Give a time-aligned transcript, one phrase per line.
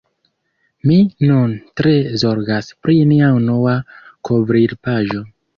[0.91, 0.95] Mi
[1.31, 1.93] nun tre
[2.23, 3.77] zorgas pri nia unua
[4.31, 5.27] kovrilpaĝo.